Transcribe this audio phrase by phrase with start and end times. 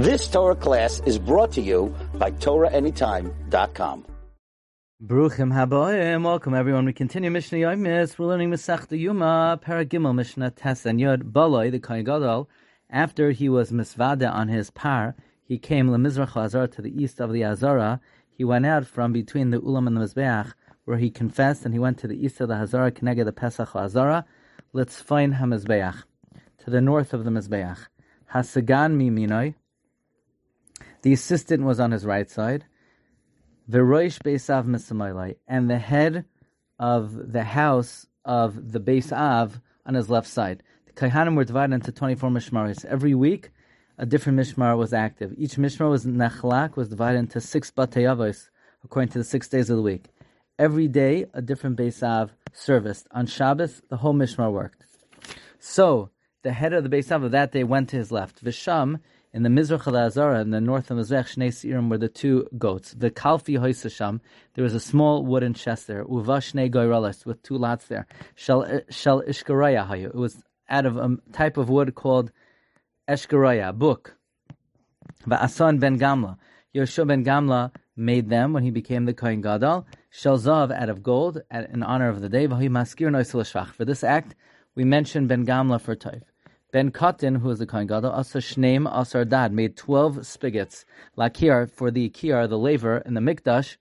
[0.00, 4.06] This Torah class is brought to you by TorahAnytime.com.
[5.04, 6.24] Bruchim haboim.
[6.24, 6.86] Welcome everyone.
[6.86, 8.18] We continue Mishnah Yomis.
[8.18, 12.48] We're learning Masechta Yoma, Paragimel Mishnah Tes and Yod Baloi, the Kohen Gadol.
[12.88, 17.34] After he was misvada on his par, he came lemizrach Azara to the east of
[17.34, 18.00] the Azara.
[18.30, 20.54] He went out from between the Ulam and the Mizbeach,
[20.86, 23.76] where he confessed, and he went to the east of the Azara, Keneged the Pesach
[23.76, 24.24] Azara.
[24.72, 26.04] Let's find Hamizbeach
[26.64, 27.88] to the north of the Mizbeach.
[28.32, 29.56] Hasagan miminoi.
[31.02, 32.66] The assistant was on his right side.
[33.68, 36.24] The Roish Beisav Misamoilai, and the head
[36.78, 40.62] of the house of the Beisav on his left side.
[40.86, 42.84] The Kaihanim were divided into 24 mishmaris.
[42.84, 43.50] Every week,
[43.96, 45.34] a different mishmar was active.
[45.36, 48.50] Each mishmar was nachlak, was divided into six batayavos,
[48.84, 50.06] according to the six days of the week.
[50.58, 53.06] Every day, a different Beisav serviced.
[53.12, 54.84] On Shabbos, the whole mishmar worked.
[55.58, 56.10] So,
[56.42, 58.42] the head of the Beisav of that day went to his left.
[58.44, 59.00] Visham,
[59.32, 62.92] in the Mizrach Azara, in the north of Mizrach, Shnei Sirim were the two goats.
[62.92, 64.20] The Kalfi Hoisasham,
[64.54, 66.04] there was a small wooden chest there.
[66.08, 68.06] Uva Shnei Goyralas, with two lots there.
[68.34, 70.06] Shel, shel Ishkaraya Hayu.
[70.06, 72.32] It was out of a type of wood called
[73.08, 74.16] Eshkaraya, book.
[75.30, 76.36] Asan ben Gamla.
[76.74, 79.86] Yoshua ben Gamla made them when he became the Kohen Gadol.
[80.10, 82.48] Shel Zav out of gold, in honor of the day.
[82.48, 84.34] For this act,
[84.74, 86.22] we mention ben Gamla for Taif.
[86.72, 90.84] Ben Katan, who was the Kohen Gadol, Asa Shneim Asar Dad, made 12 spigots,
[91.18, 93.76] lakir, for the kiyar, the laver, in the mikdash,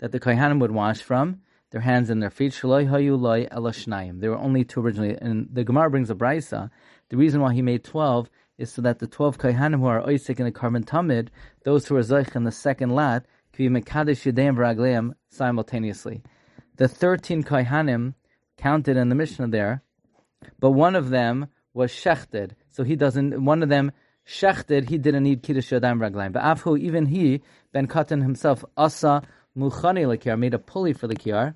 [0.00, 2.52] that the Kohanim would wash from, their hands and their feet.
[2.52, 4.20] Shaloi hayu loy elashnayim.
[4.20, 5.16] There were only two originally.
[5.18, 6.70] And the Gemara brings a brisa.
[7.08, 10.38] The reason why he made 12 is so that the 12 Kohanim who are oisik
[10.38, 11.28] in the korban tamid,
[11.64, 16.22] those who are zoich in the second lat, can be mekadesh yudeim simultaneously.
[16.76, 18.12] The 13 Kohanim
[18.58, 19.82] counted in the Mishnah there,
[20.58, 23.44] but one of them was shechted, so he doesn't.
[23.44, 23.92] One of them
[24.26, 26.32] shechted, he didn't need kiddush yadayim raglayim.
[26.32, 29.22] But afhu, even he, Ben Katan himself, asa
[29.56, 31.54] muchani lekiyar, made a pulley for the kiyar.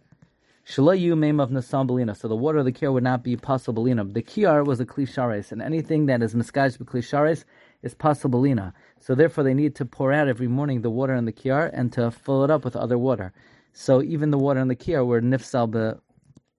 [0.67, 4.13] Shalayu meme of nasam So the water of the kiyar would not be possibilina.
[4.13, 7.45] The kiyar was a klishares, and anything that is miskaj klishares
[7.83, 8.73] is possibilina.
[9.01, 11.93] So therefore, they need to pour out every morning the water in the kiyar and
[11.93, 13.33] to fill it up with other water.
[13.75, 16.01] So even the water in the kiyar were nifsal be,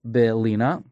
[0.08, 0.84] belina,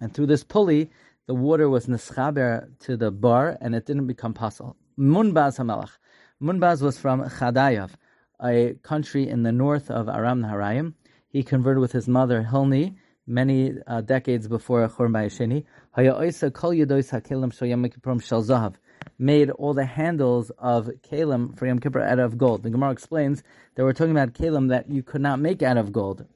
[0.00, 0.90] and through this pulley
[1.30, 4.74] the water was nischaber to the bar and it didn't become possible.
[4.98, 5.92] Munbaz Hamelach.
[6.42, 7.90] Munbaz was from Chadayav,
[8.42, 10.94] a country in the north of Aram Naharaim.
[11.28, 12.96] He converted with his mother Hilni
[13.28, 15.66] many uh, decades before Chorm Bayesheni.
[19.18, 22.64] Made all the handles of kalim for Yom Kippur out of gold.
[22.64, 23.44] The Gemara explains
[23.76, 26.26] that we're talking about kalim that you could not make out of gold,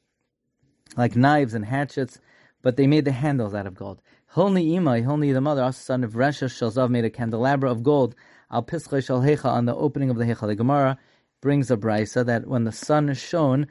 [0.97, 2.21] like knives and hatchets,
[2.65, 4.01] but they made the handles out of gold.
[4.35, 8.15] Hilni Imai, Hilni the mother, also son of Resha Shalzav, made a candelabra of gold,
[8.51, 10.49] al Pischai Shal Hechal, on the opening of the Hechal.
[10.49, 10.99] The Gemara
[11.43, 13.67] brings a brisa that when the sun shone,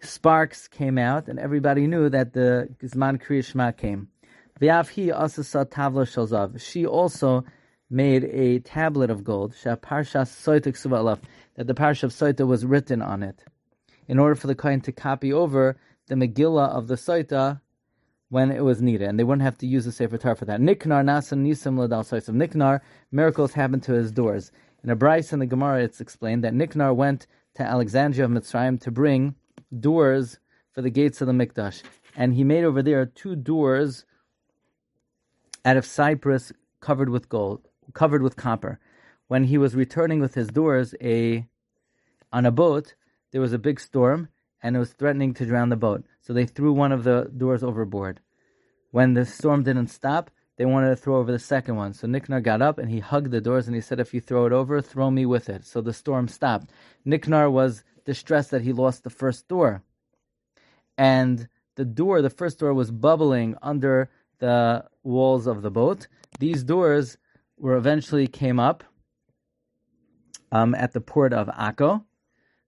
[0.00, 4.08] sparks came out, and everybody knew that the Gizman Kriyashma came.
[4.58, 6.58] V'yavhi also saw tavla shalzav.
[6.58, 7.44] She also
[7.90, 9.86] made a tablet of gold, that the
[11.74, 13.44] parsha of Soita was written on it,
[14.08, 17.60] in order for the Kohen to copy over the Megillah of the Soita
[18.34, 20.60] when it was needed, and they wouldn't have to use the Sefer Torah for that.
[20.60, 24.50] Nicanor nasan nisim ladal of Nicanor, miracles happened to his doors.
[24.82, 28.80] In a brisa in the Gemara, it's explained that Nicanor went to Alexandria of Mitzrayim
[28.80, 29.36] to bring
[29.78, 30.40] doors
[30.72, 31.84] for the gates of the Mikdash,
[32.16, 34.04] and he made over there two doors
[35.64, 38.80] out of cypress covered with gold, covered with copper.
[39.28, 41.46] When he was returning with his doors, a
[42.32, 42.94] on a boat,
[43.30, 44.28] there was a big storm,
[44.60, 46.02] and it was threatening to drown the boat.
[46.20, 48.18] So they threw one of the doors overboard.
[48.94, 51.94] When the storm didn't stop, they wanted to throw over the second one.
[51.94, 54.46] So Nicanor got up and he hugged the doors and he said, If you throw
[54.46, 55.64] it over, throw me with it.
[55.66, 56.70] So the storm stopped.
[57.04, 59.82] Nicanor was distressed that he lost the first door.
[60.96, 66.06] And the door, the first door, was bubbling under the walls of the boat.
[66.38, 67.18] These doors
[67.58, 68.84] were eventually came up
[70.52, 72.04] um, at the port of Akko,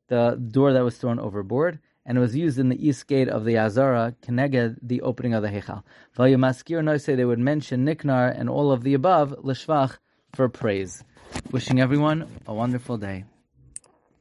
[0.08, 3.44] the door that was thrown overboard and it was used in the east gate of
[3.44, 5.82] the Azara, Keneged, the opening of the Hechal.
[6.17, 9.99] Vayumaskir Noise, they would mention Nicanor and all of the above, Lishvach,
[10.32, 11.03] for praise.
[11.50, 13.25] Wishing everyone a wonderful day.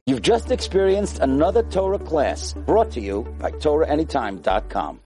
[0.08, 4.94] You've just experienced another Torah class brought to you by TorahAnytime.com.